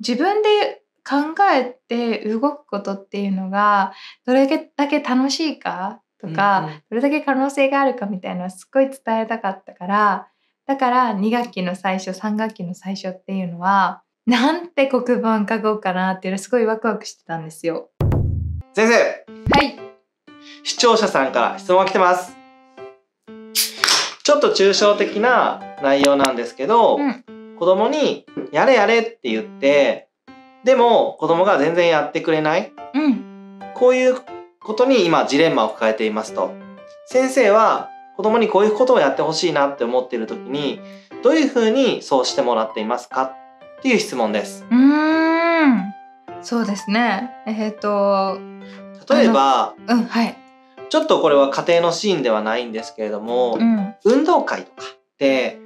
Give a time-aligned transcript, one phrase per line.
[0.00, 3.92] 自分で考えて動くことっていうのが
[4.26, 10.28] どれだけ楽しいかとか、うんうんどれだけ可能性があるかみたいなのはすっごい伝えたかったから
[10.66, 17.90] だから2学期の最初3学期の最初っていうのはなんて黒板書こうかなっていうのすごいワクワクしてたんですよ。
[18.74, 19.78] 先生はい。
[20.62, 22.36] 視聴者さんから質問が来てます
[24.22, 30.08] ちょっと抽象的な内容なんですけど、うん子供にやれやれって言って
[30.64, 33.60] でも子供が全然やってくれないうん。
[33.74, 34.16] こういう
[34.60, 36.52] ことに今ジレンマを抱えていますと
[37.06, 40.80] 先生は子供にこういうことをやってほしいなって思っている時に
[41.22, 43.22] どういうふうにそうしてもらっていますか？
[43.78, 45.94] っていう質問ですうーん。
[46.42, 47.30] そうですね。
[47.46, 48.38] えっ、と、
[49.10, 50.36] 例えばうん、はい。
[50.88, 53.94] ちょっとこれは家庭のシーンではないんですけれども、うん。
[54.04, 55.60] 運動会とかって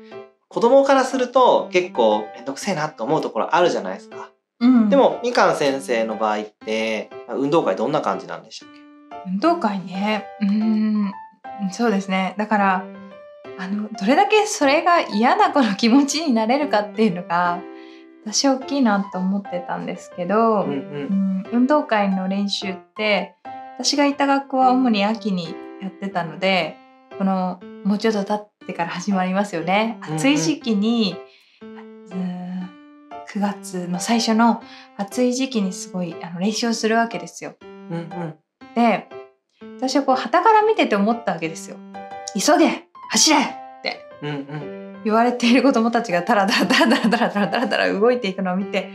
[0.53, 4.31] 子供からすると結構めんどくせえなと思うところあるじゃないですか。
[4.61, 4.89] うん。
[4.89, 8.81] で、もみかん先生の場合って運動会どんな感じなんでしたっけ？
[9.31, 10.27] 運動会ね。
[10.41, 11.13] うーん。
[11.71, 12.35] そうですね。
[12.37, 12.85] だから、
[13.59, 17.61] あの、どれだけそれが嫌な子の気持ちになれるかっていうのが、
[18.25, 23.35] 私は大きいなと思ってたんですけど、うんううんん、運動会の練習って
[23.79, 26.77] 私がいた学校は主に秋にやってたので
[27.19, 29.99] このもうちょっと経ってから始まりますよね。
[30.01, 31.17] 暑い時期に、
[31.63, 31.65] う
[32.15, 32.71] ん、
[33.33, 34.63] 9月の最初の
[34.97, 37.55] 暑い時期にすごいあの練習をするわけですよ。
[37.63, 38.35] うんうん、
[38.75, 39.09] で
[39.79, 41.77] 私はこう旗から見てて思ったわけですよ。
[42.35, 43.43] 急げ走れっ
[43.83, 44.07] て、
[45.05, 48.91] 言われている子どもたちがタラタラタラタラタラララ動いていくのを見て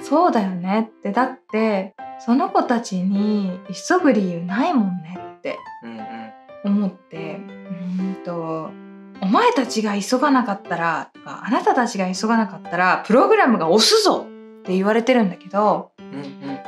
[0.00, 1.94] そうだよねってだって
[2.24, 5.58] その子たちに急ぐ理由ないもんねって
[6.64, 7.40] 思って
[7.98, 8.85] うんと。
[9.26, 14.24] お前たちが急がなかったら」とか「あなたたちが急がなかったらプログラムが押すぞ」
[14.62, 16.58] って言われてるんだけどうんうん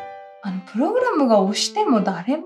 [0.43, 2.45] あのプログラムが押しても誰も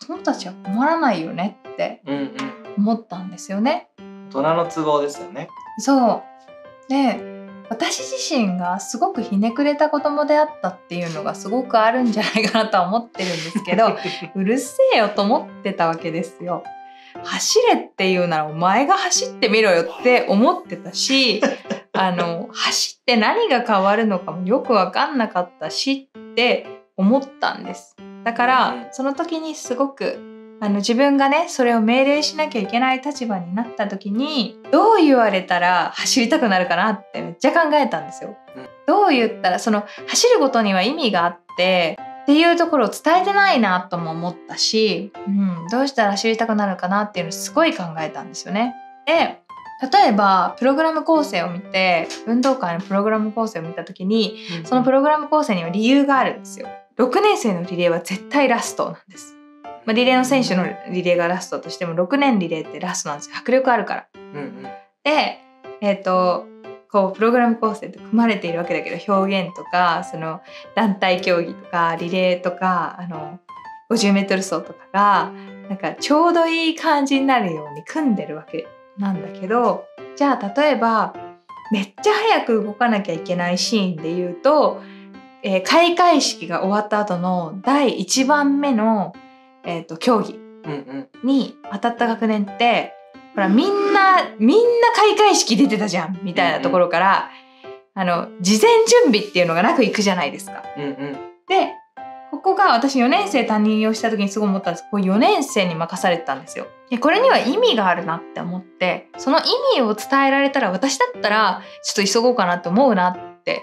[0.00, 2.36] 子供たちは困らないよねってうんうん
[2.78, 3.88] 思ったんですよね。
[4.28, 5.48] 大人の都合ですよね。
[5.78, 6.22] そ
[6.88, 7.36] うで
[7.68, 13.96] 私自身がすごくひねくれた子供であったっていうのがすごくあるんじゃないかなとは思ってるんですけど
[14.36, 16.62] うるせえよと思ってたわけですよ。
[17.24, 21.40] 走れっていうならお前が走ってみろよって思ってたし
[21.92, 26.66] あの走って何が変わるのかもよく分かんなかったしって
[26.96, 27.96] 思ったんです。
[28.24, 38.36] だからうんその時にすごくあの自分がねそれを命令しなきゃいけない立場になった時にどう言われたら走りたくなるかなってめっちゃ考えたんですよ。
[38.56, 48.74] うんどう言ったらその走ることには意味があってっていうところを伝えてないなとも思ったし、うん、どうしたら走りたくなるかなっていうのをすごい考えたんですよね。
[49.06, 49.40] で
[49.92, 56.68] 例えばプログラム構成を見て運動会のプログラム構成を見た時にそのプログラム構成には理由があるんですよ。
[56.98, 59.36] 6年生のリレーは絶対ラストなんです。
[59.84, 63.36] まあ、リレーの選手のリレーがラストとしても6年リレーってラストなんですよ。
[63.36, 64.06] 迫力あるから。
[64.14, 64.66] うんうん
[65.04, 65.38] で、
[65.80, 66.46] えっ、と、
[66.96, 70.40] こう、プログラム構成って組まれているわけだけど、表現とか、その、
[70.74, 73.38] 団体競技とか、リレーとか、あの、
[73.90, 75.30] 50メートル走とかが、
[75.68, 79.84] なんか、ちょうどいい感じになるように組んでるわけなんだけど、
[80.16, 81.14] じゃあ、例えば、
[81.70, 84.80] めっちゃ早く動かなきゃいけないシーンで言うと、
[85.42, 89.12] えー開会式が終わった後の第1番目の、
[89.64, 90.40] えー、と競技
[91.22, 92.95] に当たった学年って
[93.36, 97.30] ほらみんなみんな開会式出てたじゃんみたいなところから、
[97.94, 100.64] あの事前準備っていうのがなく行くじゃないですか。
[100.76, 101.74] うんうんで
[102.32, 106.66] ここが私4年生担任をした時にすごい思ったんですこう4年生に任されてたんですよ。
[106.90, 109.42] でこれには意味があるなって思ってその意
[109.76, 113.62] 味を伝えられたら私だったらちょっと急ごうかなって思うなって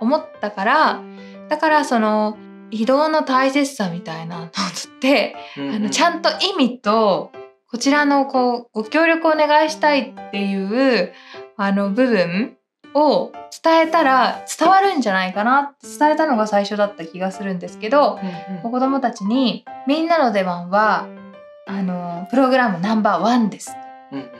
[0.00, 1.00] 思ったから
[1.48, 2.36] だからその
[2.70, 4.50] 移動の大切さみたいなのっ
[5.00, 7.32] てうんあのちゃんと意味と
[7.68, 10.54] こちらのこうご協力をお願いしたいってい
[11.02, 11.12] う
[11.56, 12.56] あの部分
[12.94, 13.32] を
[13.62, 18.20] 伝えたら伝わるんじゃないかなって伝えたのが最初だった気がするんですけど
[18.62, 21.06] うん子供たちに「みんなの出番は
[21.66, 23.74] あのプログラムナンバーワンです」
[24.12, 24.30] うん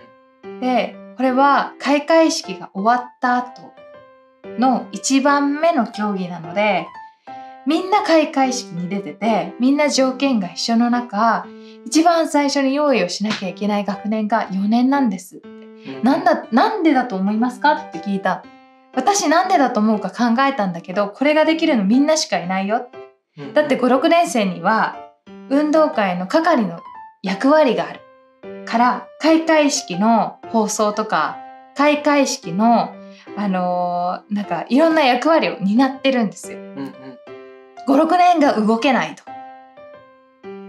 [0.45, 0.61] うん。
[0.61, 3.73] でこれは開会式が終わった後
[4.59, 6.87] の1番目の競技なので
[7.67, 11.45] みんな開会式に出ててみんな条件が一緒の中
[11.87, 15.37] 一番最初に用意をしなきゃいけない学年が4年なんです。
[15.37, 18.45] ってうんなんだなんでだと思いますかって聞いた。
[18.95, 22.89] 私なんでだと思うか考えたんだけどこれができるのみんなしかいないよ。
[23.39, 23.55] うん。
[23.55, 24.97] だって56年生には
[25.49, 26.81] 運動会の係の
[27.23, 28.01] 役割がある。
[28.65, 31.39] から開会式の放送とか
[31.77, 32.95] 開会式の
[33.37, 36.59] あのーなんかいろんな役割を担ってるんですよ。
[36.59, 36.95] うんうん。
[37.87, 39.36] 56年が動けないと。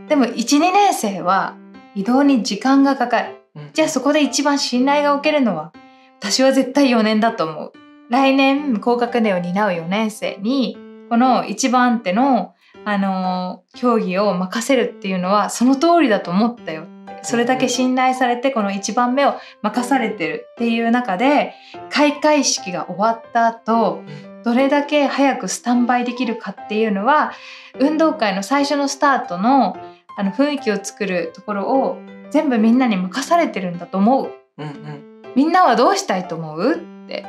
[0.07, 1.56] でも12年生は
[1.95, 3.36] 移動に時間がかかる。
[3.56, 5.74] うんじゃあそこで一番信頼がおけるのは
[6.19, 7.74] 私は絶対4年だと思う。
[8.09, 10.77] 来年高学年を担う4年生に
[11.09, 12.54] この一番手の、
[12.86, 16.88] あのー競技を任せるっていうのはその通りだと思ったよ
[17.21, 21.53] それだけ信頼されてこの1番目を任されてるっていう中で
[21.92, 24.01] 開会式が終わった後
[24.44, 27.33] どれだけ早くスタンバイできるかっていうのは
[27.80, 29.77] 運動会の最初のスタートの
[30.18, 31.98] あの雰囲気を作るところを
[32.31, 34.31] 全部みんなに任されてるんだと思う。
[34.58, 35.04] うんうん
[35.36, 36.78] みんなはどうしたいと思うっ
[37.08, 37.25] て。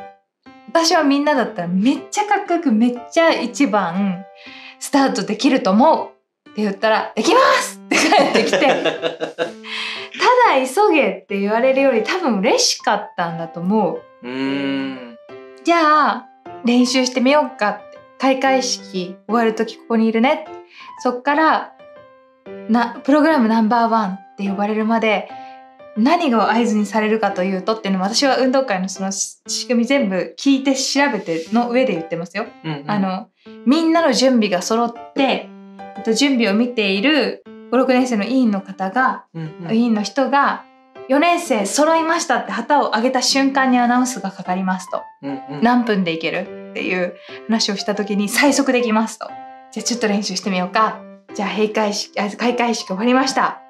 [0.67, 4.23] 私はみんなだったらめっちゃかっこよくめっちゃ一番
[4.79, 6.13] スタートできると思
[6.45, 9.47] うって言ったら「できます!」って帰ってきて ただ
[10.67, 14.01] 急げって言われるより多分嬉しかったんだと思う。
[14.23, 15.17] うーん
[15.63, 15.77] じゃ
[16.09, 16.27] あ
[16.65, 20.45] 練習してみようかって開会式終わる時ここにいるね
[20.99, 21.73] そっから
[22.69, 25.29] なプログラムナンバーワンって呼ばれるまで
[25.97, 32.45] 何が合図にされるかというとっていうのも私は運動会のそのし仕組み全部聞いて調べての上で言ってますよ。
[32.63, 33.27] うんうんあの
[33.65, 35.49] みんなの準備が揃って
[36.05, 40.63] と準備を見ている56年生の委員の方がうんうん委員の人が
[41.09, 45.01] 4年生揃いましたって旗を上げた瞬間にアナウンスがかかりますと。
[45.23, 47.15] うんうん何分でいけるっていう
[47.47, 49.27] 話をした時に最速できますと。
[49.71, 51.08] じゃあちょっと練習してみようか。
[51.35, 53.61] じゃあ閉会式、あ開会式終わりました。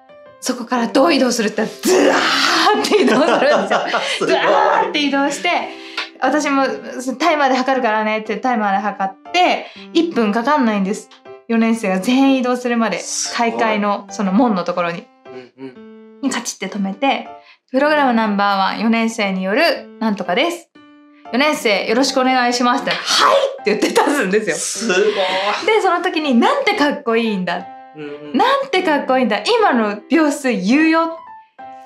[0.41, 3.79] そこからどう移動するって言ったらーって移動するんですよ。
[4.19, 5.49] すごいズワーって移動して、
[6.21, 6.63] 私も
[7.17, 11.09] タイマーで測るからねってタイマーで測って1分かかんないんです。
[11.49, 13.01] 4年生が全員移動するまで
[13.35, 15.07] 開会のその門のところに。
[15.25, 15.89] うんうん
[16.21, 17.27] にカチッて止めて、
[17.71, 19.61] プログラムナンバーワン4年生による
[19.99, 20.68] なんとかです。
[21.31, 24.55] 4年生よろしくお願いしますってはいって言って立つんですよ。
[24.55, 25.13] すごい
[25.65, 27.65] で、その時になんてかっこいいんだ。
[27.95, 29.41] うんうんなんてかっこいいんだ。
[29.43, 31.17] 今の秒数言うよ。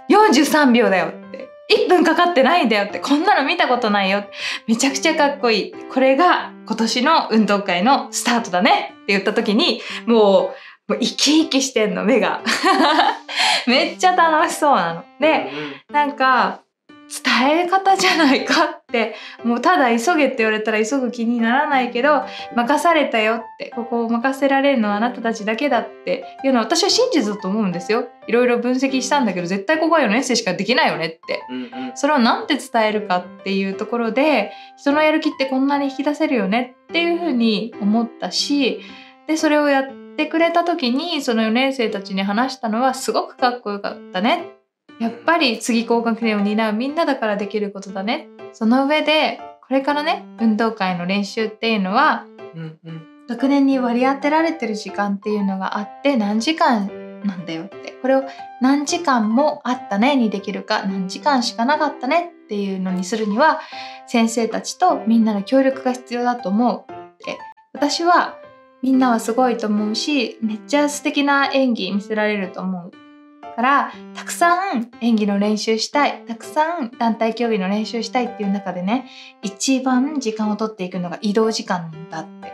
[0.09, 1.49] 43秒だよって。
[1.85, 2.99] 1分かかってないんだよって。
[2.99, 4.25] こんなの見たことないよ。
[4.67, 5.73] めちゃくちゃかっこいい。
[5.91, 10.53] これが今年の運動会のスタートだねって言った時に、も
[10.87, 12.41] う、もう生き生きしてんの、目が。
[13.67, 15.03] めっちゃ楽しそうなの。
[15.19, 15.49] で、
[15.89, 16.59] なんか
[17.09, 22.23] 伝え方じゃないかってもうただ急げって言われたら急ぐ気にならないけど
[22.55, 28.07] 任されたよってここを任せられるのはあなたたちだけだっていうのは私は真実だと思うんですよ。
[28.27, 31.41] いろいろ分析したんだけど絶対ここは4年生しかできないよねって。
[31.95, 38.79] それをなんて伝えるかっていうところで人のやる気ってこんなに引き出せるよねっていうふうに思ったし
[39.27, 39.85] でそれをやっ
[40.15, 44.53] てくれた時にその4年生たちに話したのはすごくかっこよかったね
[44.99, 48.27] やっぱり次高学年を担うみんなだからできることだね。
[48.53, 52.25] その上でこれからね運動会の練習っていうのは
[52.55, 53.07] うんうん。
[53.27, 57.93] 学年に割り当てられてる時間っていうのがあって何時間なんだよって。
[58.01, 58.23] これを
[58.61, 63.61] 何時間もあったねにできるか何時間しかなかったねっていうのにするには
[64.07, 67.37] 先生たちとみんなの協力が必要だと思うって。
[67.73, 68.37] 私は
[68.81, 73.02] みんなはすごいと思うしめっちゃ素敵な演技見せられると思う
[73.53, 79.09] からたくさん演技の練習したいたくさん団体競技の練習したいっていう中でね
[79.41, 82.53] 一番時間を取っていくのが移動時間だって。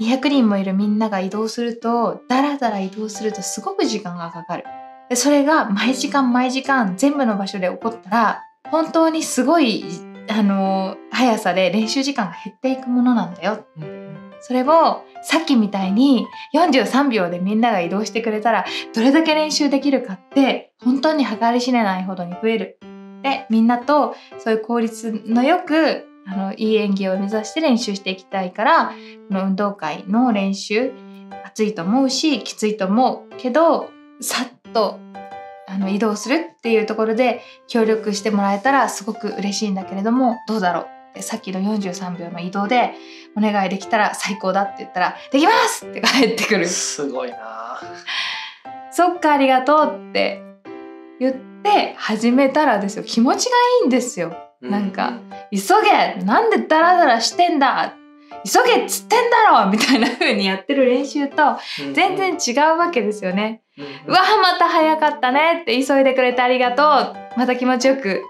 [0.00, 4.64] 200人もいるみんなが移動するとダラダラ移動するとすごく時間がかかる。
[5.08, 9.84] でそれが毎時間毎時間全部の場所で起こったら本当にすごい
[10.28, 13.66] あの速さで練習時間が減っていくものなんだよ。
[13.78, 14.01] うん。
[14.42, 22.78] それをさっきみたいに43秒でみんなが移動してくれたらどれだけ練習できるかって本当に計り知れないほどに増える。
[23.22, 28.92] でみんなとそういう効率のよくあのいい演技を目指して練習していきたいから
[29.28, 30.92] この運動会の練習
[31.44, 34.98] 暑いと思うしきついと思うけどさっと
[35.68, 40.84] あの移動するっていうところで協力してもらえたらすごく嬉しいんだけれどもどうだろう？
[41.10, 42.94] ってさっきの43秒の移動で
[43.36, 46.66] お願いできたら最高だって言ったら「できます!」って帰ってくる。
[46.66, 47.80] すごいな
[48.90, 50.42] そっかありがとうって
[51.18, 54.34] 言って始めたらですよ気持ちがいいんですよ。
[54.60, 55.14] なんか
[55.50, 57.94] 急げなんでダラダラしてんだ
[58.44, 61.56] 急げっつってんだろみたいな風にやってる練習と
[61.94, 63.62] 全然違うわけですよね。
[64.06, 68.22] うわまた早かったねって急いでくれてありがとうまた気持ちよく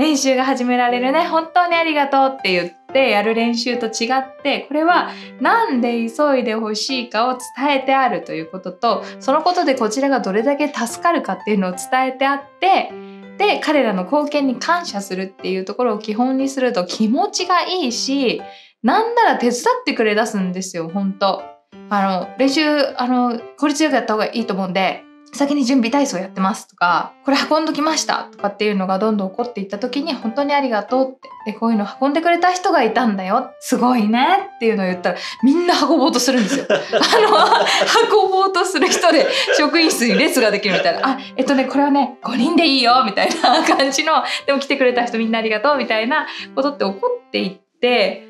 [0.00, 1.26] 練習が始められるね。
[1.26, 5.10] 本当にありがとうって言ってやる練習と違ってこれは
[5.42, 5.82] なん。
[5.82, 12.90] で急いでほしいかを伝えてあるということとそのことでこちらがどれだけ助かるかっていうのを伝えてあって
[13.38, 18.40] で彼らの貢献に感謝するっていうところを基本にすると気持ちがいいし
[18.82, 21.42] なんなら手伝ってくれ出すんですよ本当。
[21.90, 22.62] あの練習
[22.96, 31.30] あの効率よくやった方がいいと思うんで先に準備体操やってますとかこれ運んどきましたとかっていうのがどんどん起こっていった時に本当にありがとうって。
[31.46, 33.50] でこういうの運んでくれた人がいたんだよ。
[33.60, 36.66] すごいねっていうのを言ったらみんな運ぼうとするんですよ。
[36.68, 41.12] あの運ぼうとする人で職員室に列ができるみたいな。
[41.12, 48.28] あえっとねこれはね5人でいいよみたいな感じのでも来てくれた人みんなありがとうみたいなことって起こっていって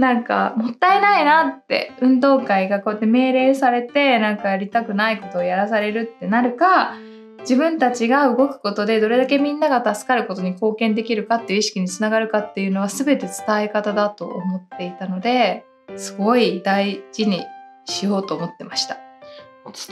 [0.00, 6.94] なんかもったいないなって運動会がこうやって命令されてなんかやりたくないことをやらされるってなるか
[7.40, 15.64] 自分たちが動くことでどれだけみんなが助かることに貢献できるかっていう意識につながるかっていうのは全て伝え方だと思っていたので
[15.96, 17.44] すごい大事に
[17.84, 18.98] しようと思ってました。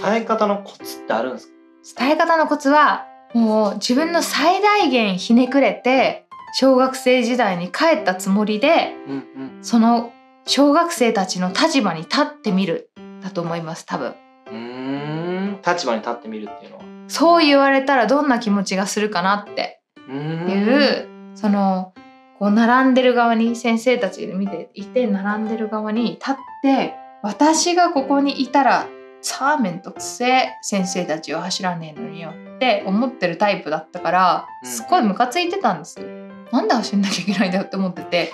[0.04, 1.48] 伝え方のコツってあるんです
[1.94, 2.04] か？
[2.04, 9.58] 伝え方のコツはもう自分の最大限ひねくれて小学生時代に帰ったつもりで、うんうん。
[9.62, 10.12] その
[10.46, 12.90] 小学生たちの立場に立ってみる
[13.22, 14.14] だと思います多分。
[14.46, 15.62] うーん。
[15.66, 16.84] 立場に立ってみるっていうのは。
[17.08, 19.80] そう言われたらどんな気持ちがするかなって。
[20.08, 21.92] いう、その
[22.38, 28.86] こう並んでる側に先生たちで見ていて並んでる側に立って私がここにいたら
[29.20, 34.70] サーメンと癖先生たちを走らねえのによって思ってるタイプだったからうん。
[34.70, 36.00] すっごいムカついてたんです。
[36.00, 36.27] よ。
[36.52, 38.32] なんで走んなきゃいけないんだよって思ってて。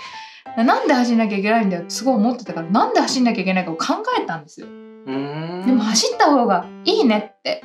[0.57, 4.69] なんで走んなきゃいけないんだよってすごい思ってたからなんで走んなきゃいけないかを考えたんですよ。
[5.07, 5.13] で
[5.73, 7.65] も走った方がいいねって。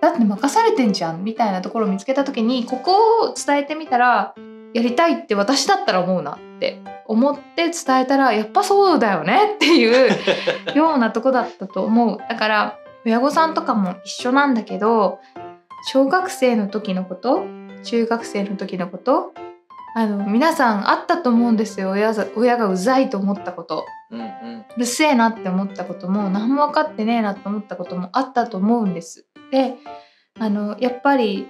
[0.00, 2.92] だって任されてんじゃんみたいなところを見つけた時にここ
[3.30, 4.34] を伝えてみたら
[4.74, 6.80] やりたいって私だったら思うなって。
[7.08, 10.10] 思って伝えたらやっぱそうだよねっていう
[10.76, 12.18] ようなとこだったと思う。
[12.28, 15.18] だから親御さんとかも一緒なんだけど
[15.90, 17.44] 小学生の時のこと
[17.82, 19.32] 中学生の時のこと
[19.94, 21.90] あの皆さんあったと思うんですよ。
[21.90, 23.84] 親ざ親がうざいと思ったこと。
[24.10, 24.26] うんうん。
[24.76, 29.26] うるせえなって思ったことも何も分かってねえなって思ったこともあったと思うんです。
[29.50, 29.76] で
[30.38, 31.48] あのやっぱり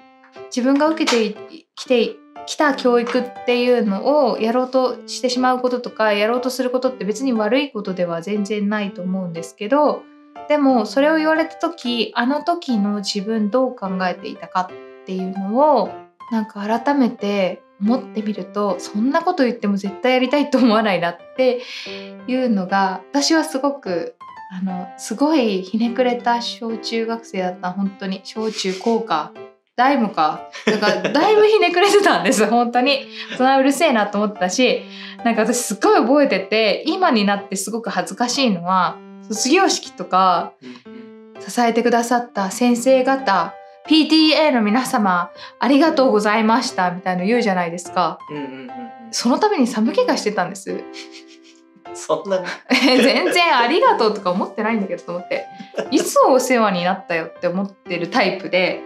[0.55, 1.37] 自分が受けて
[1.75, 2.17] きて
[2.47, 10.03] きた教育っていうのをやろうとしてしまうこととかやろうとすることって別に悪いことでは全然ないと思うんですけど
[10.49, 14.71] でもそれを言われた時あの時の自分どう考えていたか
[15.03, 15.91] っていうのを
[16.33, 21.63] なんか改めて思ってみるとそんなこと言っても絶対やりたいと思わないなって
[22.27, 24.17] いうのが私はすごく
[24.51, 27.71] あのすごいひねくれた小中学生だった。
[27.71, 28.23] 本当に。
[28.25, 29.33] 小中高か
[29.77, 32.47] だいぶかだから だいぶひねくれてたんです。
[32.47, 33.07] 本当に。
[33.37, 34.83] それはうるせえなと思ったし
[35.23, 38.97] なんか私すっごい覚えてて今になってすごく恥ずかしいのは
[39.29, 41.19] 卒業式とかうん。
[41.41, 43.55] 支えてくださった先生方
[43.89, 48.19] PTA の皆様ありがとうございましたみたいなの言うじゃないですか。
[48.31, 48.71] うんうんうんうん。
[49.11, 50.85] そのために寒気がしてたんです。
[51.95, 55.47] そんな 全然ありがとうとか思ってないんだけどと思って。
[55.91, 58.83] いつお世話になったよって思ってるタイプで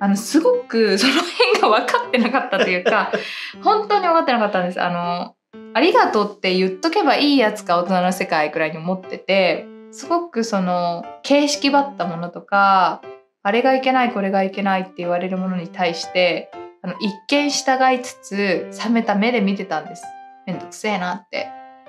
[0.00, 3.12] あのすごくその辺が分かってなかったというか
[3.62, 4.80] 本当に分かってなかったんです。
[4.80, 5.34] あの
[5.74, 13.02] ありがとうって言っとけばいいやつか大人の世界くらいに思っててすごくその形式ばったものとか
[13.46, 16.50] あれがいけないこれがいけないって言われるものに対して
[16.82, 20.02] あの一見従いつつ冷めた目で見てたんです。
[20.48, 21.46] めんどくせえなって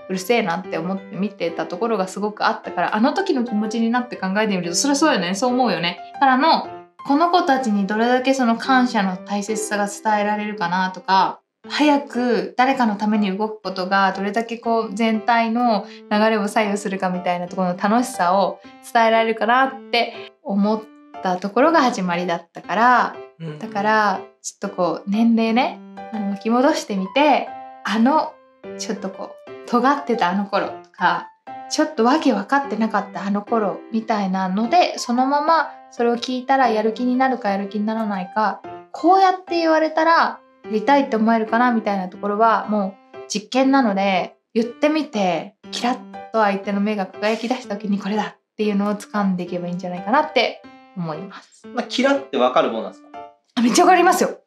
[0.08, 5.34] うるせえなって思って見てたところがすごくあったからあの時の気持ちになって考えてみるとそれそうよね。
[5.34, 5.98] そう思うよね。
[6.20, 6.68] からの
[7.08, 18.60] この子たちにどれだけその感謝の大切さが伝えられるかなとか早く誰かのために動くことがどれだけこう全体の流れを左右するかみたいなところの楽しさを
[18.94, 20.82] 伝えられるかなって思っ
[21.22, 23.60] たところが始まりだったからうん。
[23.60, 25.80] だからちょっとこう年齢ね
[26.14, 27.48] 巻き戻してみて
[27.84, 28.34] あの
[28.78, 31.28] ちょっとこう尖ってたあの頃とか
[31.70, 50.62] ちょっとわけ分かってなかったあの頃みたいなのでそのままそれを聞いたらやる気になるかやる気にならないかこうやって言われたらやりたいって思えるかなみたいなところはもう実験なので言ってみてキラッと相手の目が輝き出した時にこれだっていうのを掴んでいけばいいんじゃないかなって
[50.98, 51.68] 思います。
[51.68, 53.08] まあキラってわかるもんなんですか？
[53.56, 54.40] あめっちゃわかりますよ。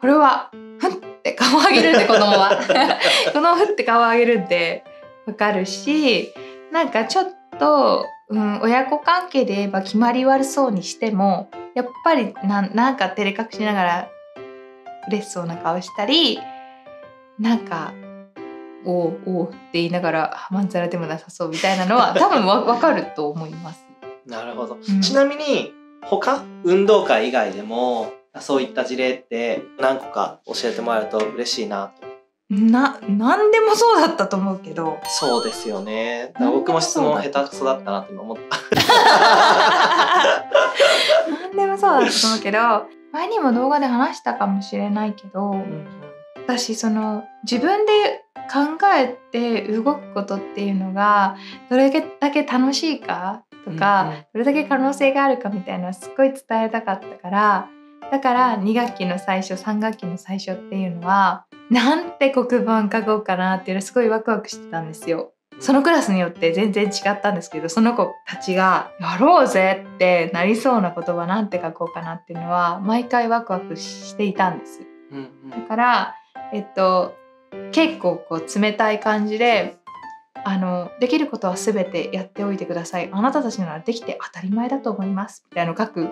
[0.00, 0.56] これはふ
[0.88, 2.50] んって 顔上げるんで子供は
[3.26, 4.84] 子供ふって顔上げるんで
[5.26, 6.32] わかるし
[6.72, 7.26] なんかちょっ
[7.58, 14.08] と、うん、親子関係で言えば決まり悪そうにしてもやっぱりなんなんか照れ隠しながら
[15.08, 16.38] 嬉しそうな顔したり
[17.38, 17.92] なんか
[18.84, 23.84] 「おうおう」って言いながらまんざらでもなさそうみたいなのは多分わわかると思います。
[24.26, 25.72] なるほど、うんちなみに
[26.08, 26.44] 他？
[26.64, 32.06] 運動会以外でもそういった事例って何個か教えてもらえると嬉しいなと。
[32.48, 36.32] な何でもそうだったと思うけどそうですよね。
[36.38, 38.42] 僕も質問下手くそだったなって今思った。
[41.50, 42.58] 何でもそうだったと思うけど
[43.12, 45.56] 前にも動画で話したかもしれないけど、
[46.36, 48.22] 私その自分で
[48.52, 51.36] 考えて動くことっていうのが
[51.68, 57.68] どれだけ楽しいかとか、うんうんどれだけ可能性があるかみたいなすっごい伝えたかったから
[58.10, 65.32] だから2学期の最初3学期の最初っていうのはなんて黒板書こうかなっていうのすごいワクワクしてたんですよ。
[65.58, 74.82] そのクラスによって全然違ったんですけどその子たちが「やろうぜ!」ってなりそうな言葉なんて書こうかなっていうのは毎回ワクワクしていたんです。
[75.10, 76.14] うんだから、
[76.52, 77.14] えっと、
[77.72, 79.76] 結構こう冷たい感じで
[80.44, 83.08] あのできることは全てやっておいてください。
[83.12, 85.44] あなたたちならできて当たり前だと思います。
[85.50, 86.10] みたいなの書く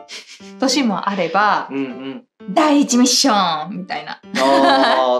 [0.58, 2.24] 年もあればうんうん。
[2.50, 4.20] 第一ミッションみたいな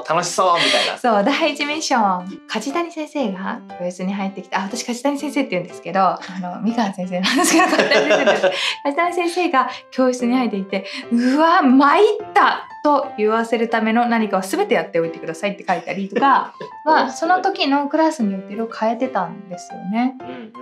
[0.09, 0.99] 楽しそうみたいな。
[0.99, 8.43] そう第一ミッション梶谷先生が教室に入ってきてあ私梶谷先生って言うんですけどあの三河先生なんですけど梶谷先生です
[8.85, 12.05] 梶谷先生が教室に入っていて「うわ参っ
[12.35, 16.53] た!」と言わせるための何かを全てやっておいてくださいって書いたりとか
[16.85, 20.17] は その時のクラスによって色々変えてたんですよね。
[20.21, 20.53] うんうん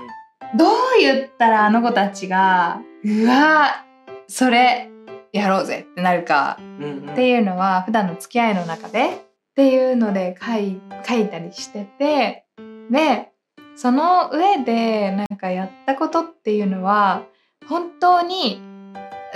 [0.54, 0.68] どう
[1.00, 3.84] 言ったらあの子たちが「うわ
[4.28, 4.90] それ
[5.32, 7.10] やろうぜ」ってなるかうんうん。
[7.10, 9.08] っていうのは普段の付き合いの中で
[9.52, 12.44] っていうので書い書いたりしてて
[12.90, 13.32] で
[13.74, 17.22] その上でなんかやったことっていうのは
[17.68, 18.60] 本当に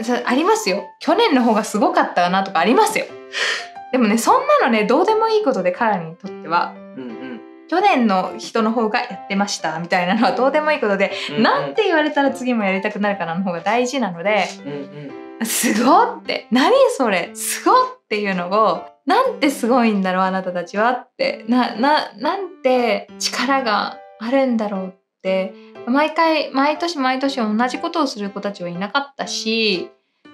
[0.03, 0.85] さありますよ。
[1.01, 3.07] 去年の方がすごかったなとかありますよ。
[3.93, 7.41] でもねそんなのねどうでもいいことで彼らにとってはうんうん。
[7.69, 11.43] 去年の人の方がやってましたみたいなのはどうでもいいことで、うんうん。
[11.43, 14.75] なんて言われたら次もやりたくなるかなの方が大事なのでうんう
[15.23, 16.47] んすごって。
[16.51, 17.31] 何それ？
[17.35, 17.75] すごっ
[18.09, 21.45] ていうのをなんてすごいんだろうあなたたちはって。
[21.49, 24.91] なななんて力があるんだろうっ
[25.23, 25.55] て。
[25.89, 29.89] 毎回毎年毎年同じことをする子たちはいなかったし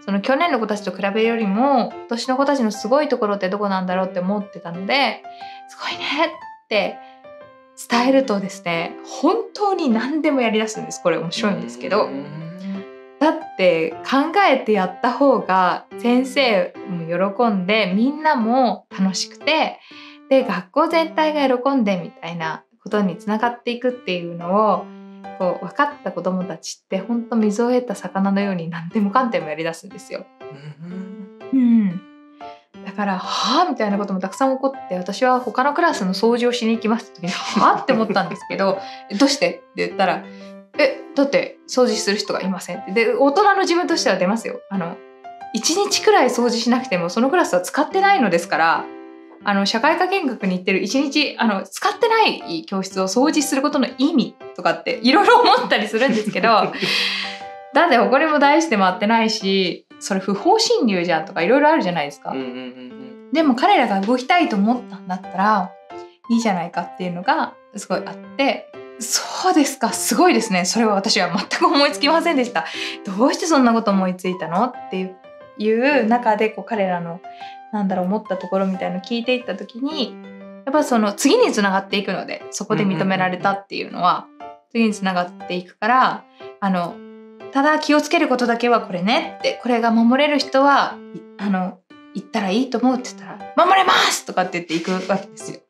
[0.06, 5.22] その去年の子たちと比べるよりも今年の子たちのすごいところってどこなんだろうって思ってたので
[5.68, 6.96] すごいねって
[7.90, 11.02] 伝えるとですね本当に何でもやりだすんです。
[11.02, 12.08] これ面白いんですけど。
[13.52, 19.78] って考えてやった方が先生も喜んでみんなも楽しくて
[20.28, 24.84] で学校全体が喜んでみたいなことにつながっていくっていうのを
[25.38, 30.26] こう分かった子どもたちってほんと水を得た魚のように何でもかんでもやりだすんですよ。
[31.52, 32.00] うんうん、
[32.84, 38.78] だから「はあ?」みたいなこともたくさん起こって私は他のクラスの掃除をしに行きますって時に「はあ?」って思ったんですけど
[39.10, 40.24] 「えどうして?」って言ったら
[40.78, 44.60] 「えだって掃除する人がいません」ってで大人の自分としては出ますよ。
[44.70, 44.96] あの
[45.54, 48.84] 1日くらい掃除しなくてもそのクラスは使ってないのですから
[49.44, 56.48] あの社会科見学に行ってる1日あの使ってない教室を掃除することの意味とかっていろいろ思ったりするんですけど
[57.74, 62.30] だって埃も大して回ってないしそれ不法侵入じゃんとかいろいろあるじゃないですか。
[62.30, 62.92] うんうんうん
[63.32, 65.72] でも彼らが動きたいと思ったんだったら
[66.28, 68.70] いいじゃないかっていうのがすごいあって
[69.02, 72.66] そうですかすごいですねそれは私は全く思いつきませんでした
[73.04, 75.14] どうしてそんなこと思いついたのって
[75.58, 77.20] いう中でこう彼らの
[77.72, 80.14] なんだろう思ったところみたいのを聞いていった時に
[80.64, 84.26] やっぱその次につながっていくのでそこで認められたっていうのは
[84.70, 86.24] 次につながっていくから
[86.60, 86.94] あの
[87.52, 90.96] ただ気をつけることだけはこれねってこれが守れる人は
[91.38, 91.78] あの
[92.14, 95.60] 行ったらいいと思うって言ったら「守れます!」とかって言って行くわけですよ。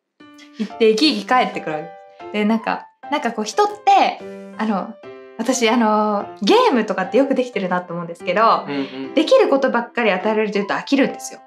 [0.58, 1.90] 行って行き生き返ってくるわけで
[2.28, 2.32] す。
[2.32, 4.20] でなんかなんかこう人って
[4.56, 4.94] あの
[5.36, 11.40] 私あのゲームとかってよくできてるなと思うんですけどうんうんできることばっかり与えられてると飽きるんですよ。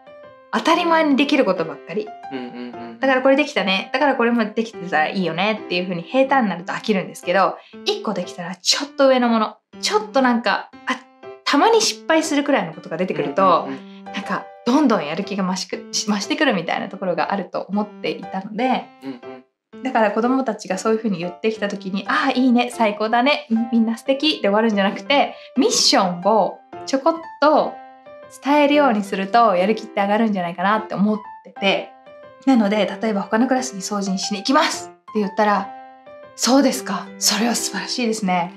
[0.54, 2.08] 当たり前にできることばっかり。
[2.32, 3.90] うんうんうんだからこれできたね。
[3.94, 9.58] だからこれもできてたらいいよねっていう風に平坦になると飽きるんですけど、一個できたらちょっと上のもの。
[9.82, 10.98] ちょっとなんか、あ、
[11.44, 19.35] たまに失敗するくらいのことが出てくると、うんうんなんかどんどんやる気が増しく増してくるみたいなところがあると思っていたのでうんうん
[19.84, 27.74] だから子どもたちがそういうふうに言ってきた時に「ああいいね最高だねみんな素敵で終わるんじゃなくてミッションをちょこっと
[28.44, 31.96] 伝えるようにするとやる気って上がるんじゃないかなって思ってて。
[32.46, 35.70] なので例えば他のクラスに掃除にしに行きますって言ったら
[36.36, 38.54] 「そうですかそれは素晴らしいですね」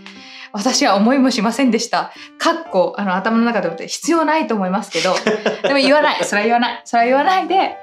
[0.53, 2.11] 私は思いもしませんでした。
[2.39, 5.15] かっこあの頭の中で思って必要ないと思いますけど。
[5.63, 7.77] でも言わないそれは言わないそれは言わないで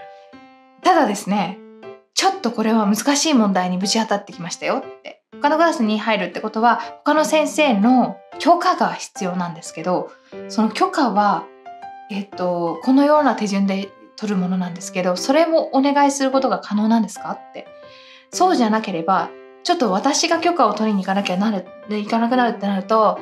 [0.81, 1.59] ただですね
[2.25, 5.21] ちょっとこれは難しい問題にぶち当たってきましたよって。
[5.31, 10.09] 他のクラスに入るってことは他の先生の許可が必要なんですけど
[10.49, 11.45] その許可は
[12.09, 17.67] えっと、このような手順で取るものなんですけどそれもお願いすることが可能なんですかって。
[18.31, 19.29] そうじゃなければ
[19.63, 23.19] ちょっと私が許可を取りに行かなきゃなる行かなくなるってなると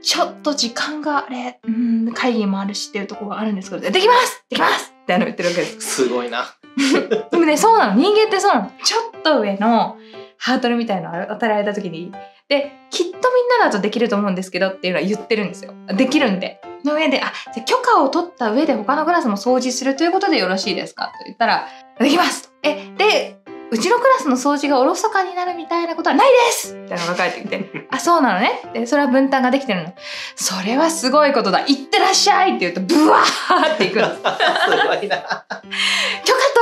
[0.00, 4.44] ちょっと時間があれうん会議もあるしっていうところがあるんですけどできます！
[4.48, 4.94] できます！
[5.02, 5.80] ってあの言ってるわけです。
[5.80, 6.46] すごいな。
[7.30, 7.94] でもねそうなの。
[7.94, 8.70] 人間ってそうなの。
[8.84, 9.96] ちょっと上の
[10.38, 12.12] ハードルみたいなのを与えられた時に。
[12.48, 13.20] できっとみん
[13.60, 15.72] なだとできると思うんですけどっていうのは言ってるんですよ。
[15.94, 16.60] できるんで。
[16.84, 21.06] の上であじゃ許可を取った上で他のクラスも掃除するということでよろしいですか？
[21.06, 21.66] と言ったら
[21.98, 22.52] できます。
[22.62, 23.38] えで
[23.70, 29.94] うちのクラスの掃除がおろそかになるみたいなことはないですみたいなのが返ってきてあそうなのねでそれは分担ができてるの
[30.36, 34.38] それはすごいことだ行ってらっしゃいって言うとブワーっていくの許可
[34.70, 35.46] すごいな。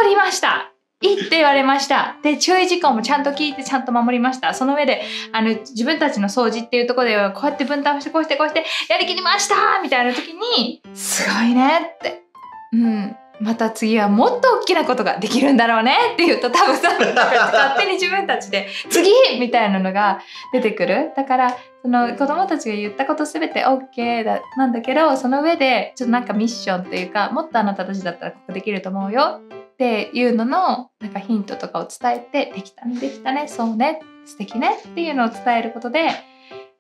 [0.04, 2.16] 取りましたいいって言われました。
[2.22, 4.54] で、注意事項もちゃんと聞いてちゃんと守りました。
[4.54, 12.22] その上で、あの、自分たちの掃除っていうところでは、こうやって分担して、こうして、こうして、やりきりましたみたいな時に、すごいねって。
[12.72, 13.16] うん。
[13.40, 20.20] また次はもっと大きなことができるんだろうねって言うと多分さ、 勝手に自分たちで、次みたいなのが
[20.54, 21.12] 出てくる。
[21.14, 29.42] だから、その子供たちが言ったことすべて OK だなんだけど、その上で、ちょっとなんかミッションっていうか、もっとあなたたちだったらここできると思うよ
[29.74, 36.10] っていうののなんかヒントとかを伝えてできたねできたねそうね素敵ねっていうのを伝えることで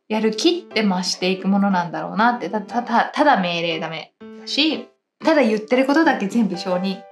[0.08, 4.86] やる気って増していくものなんだろうなってただ命令ダメだし
[5.24, 7.02] ただ言ってることだけ全部承認じ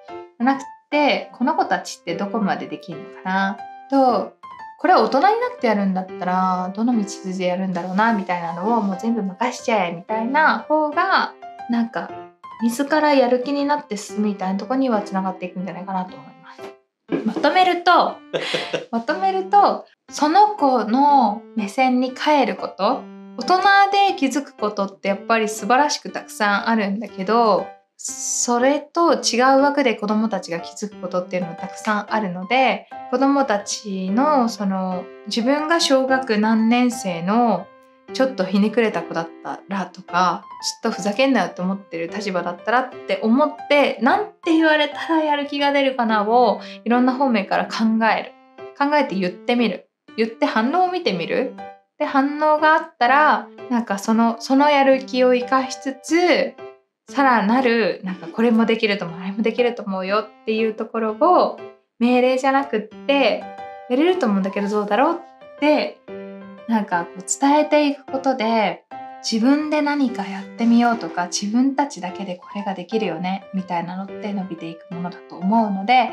[0.43, 3.57] ゃなくてこの子たちってどこまでできるのかな？
[3.91, 4.35] と
[4.81, 8.13] これは大人になってやるんだったらどの道筋でやるんだろうな？
[8.13, 11.35] みたいなのをもう全部任しちゃえみたいな方が
[11.71, 12.11] なんか
[12.63, 16.63] 自らやる気になって進むみたいなところにはつながっていくんじゃないかなと思います。
[17.27, 18.17] まとめると
[18.91, 23.03] まとめるとその子の目線に変えること。
[23.39, 23.57] 大人
[24.11, 27.67] で気づくことってやっぱり素晴らしくたくさんあるんだけど
[28.05, 37.69] それと違う枠で子どもたちが気づくことっていうのもたくさんあるので子どもたちのその自分が小学何年生の
[38.13, 40.45] ちょっとひねくれた子だったらとか
[40.83, 48.33] ちょっとふざけんなよって思ってる立場だったらって思ってなんて言われたらやる気が出るかなをいろんな方面から考える。
[48.77, 49.89] 考えて言ってみる。
[50.17, 51.55] 言って反応を見てみる。
[52.01, 56.55] で反応があったらなんかそのそのやる気を生かしつつ
[57.13, 61.61] さらなるなんかこれもできると思うあれもできると思うよっていうところを
[61.99, 63.45] 命令じゃなくって
[63.91, 65.19] やれると思うんだけどどうだろうっ
[65.61, 66.01] て
[66.69, 68.85] なんかこう伝えていくことで
[69.31, 76.11] 自分で何かやってみようとか自分たちだけでこれができるよねみたいなのって伸びていくものだと思うので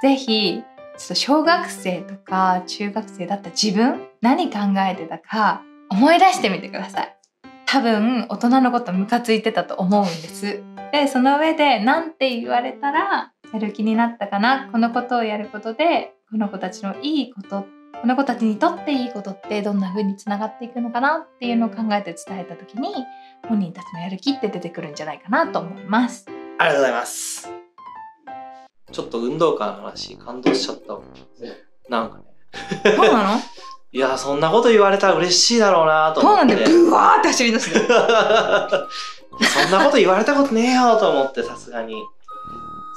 [0.00, 0.62] 是非
[0.96, 4.58] ちょっと小学生とか中学生だった自分何考
[4.90, 7.17] えてたか思い出してみてください。
[7.70, 10.62] 多分大人のことムカついてたと思うんです。
[10.90, 17.66] でその上で何て言われたらやる気になったかなこのことをやることでこの子たちのいいこと
[18.00, 21.18] この子たちにとっていいことってどんな風につながっていくのかな？
[21.18, 22.88] っていうのを考えて伝えた時に
[23.46, 26.24] 本人たちのやる気って出てくるんじゃないかなと思います。
[26.58, 27.50] ありがとうございます。
[28.90, 31.02] ちょっと運動会の話感動しちゃったわ。
[31.90, 32.24] なんかね。
[32.96, 33.40] そうなの？
[33.90, 36.64] いや、そんなこと言われたら嬉しいだろうなとそうなん思って。
[36.64, 37.80] でブワーって走り出すの。
[39.40, 42.04] そんなこと言われたことねえよと思って、さすがに。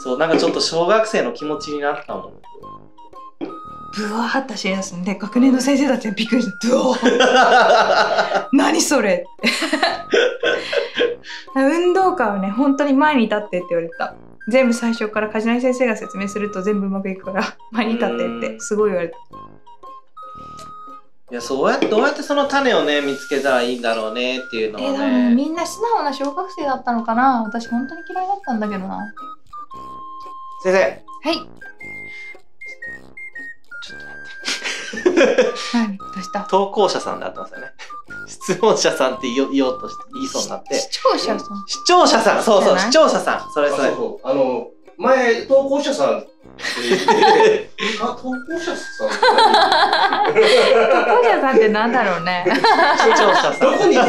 [0.03, 2.33] そう、なんかちょっと小学生の気持ちになったもん。
[3.95, 9.25] ブワーって走り出すんで学年の先生たちがびっくりしてブワー 何それ
[11.55, 14.15] 運動会はね本当に前に立ってって言われた
[14.47, 19.17] 全部最初から梶谷先生が説明すると全部うまくいくから前に立ってってすごい言われた
[21.31, 25.33] いや、そうやって、どうやってその種をね、見つけたらいいんだろうねっていうのをえー。
[25.33, 27.41] みんな素直な小学生だったのかな？
[27.43, 29.13] 私本当に嫌いだったんだけどなは
[30.61, 35.53] 先生、いちょっと待って。
[35.73, 36.41] 何どうした？
[36.41, 37.67] 投稿者さんであったんですよね。
[38.27, 40.75] 質問者さんって言お言おうとして言いそうになって。
[40.75, 43.51] 視聴者さん視聴者さん、そうそう、視聴者さん。
[43.53, 43.95] それそれあそう。
[43.95, 44.67] そうあの
[44.97, 47.69] 前投稿者さんって言って
[48.01, 49.07] あ投稿者さん
[50.29, 50.49] って視
[51.05, 52.53] 聴者さんってなんだろうね視
[53.11, 53.71] 聴者さん。
[53.71, 54.01] どこに投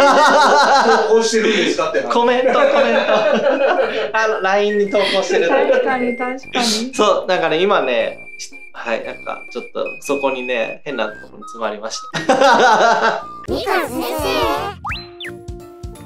[1.15, 4.19] 稿してるんですかって話コメント、コメント。
[4.19, 5.49] あの、LINE に投稿してる。
[5.49, 13.27] 確かに確かにそう、なんかね、今ね、しはい、なんか、ちょっと、そこにね、変なところに詰まりました。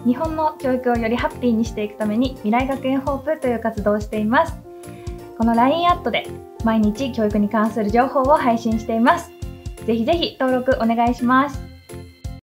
[0.06, 4.65] 日本の教育をよりハッピーにしていくために未来学園ホープという活動をしています
[5.38, 6.26] この LINE アットで
[6.64, 9.30] 毎日教育に関する情報を配信しています。
[9.84, 11.75] ぜひぜひ登録お願いします。